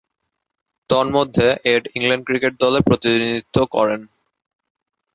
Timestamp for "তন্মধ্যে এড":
0.89-1.83